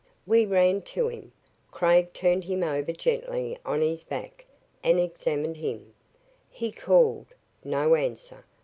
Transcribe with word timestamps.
We 0.25 0.47
ran 0.47 0.81
to 0.97 1.09
him. 1.09 1.31
Craig 1.69 2.11
turned 2.13 2.45
him 2.45 2.63
over 2.63 2.91
gently 2.91 3.59
on 3.63 3.81
his 3.81 4.01
back 4.03 4.45
and 4.83 4.99
examined 4.99 5.57
him. 5.57 5.93
He 6.49 6.71
called. 6.71 7.27
No 7.63 7.93
answer. 7.93 8.43